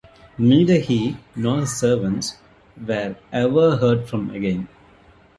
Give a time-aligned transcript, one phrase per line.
[0.39, 2.37] Neither he, nor his servants,
[2.75, 4.67] were ever heard from again.